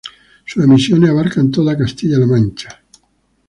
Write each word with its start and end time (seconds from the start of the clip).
Sus 0.47 0.63
emisiones 0.63 1.11
abarcan 1.11 1.51
toda 1.51 1.77
Castilla 1.77 2.17
La 2.17 2.25
Mancha. 2.25 2.69